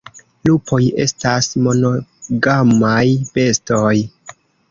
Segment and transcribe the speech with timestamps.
[0.47, 3.03] Lupoj estas monogamaj
[3.37, 3.93] bestoj.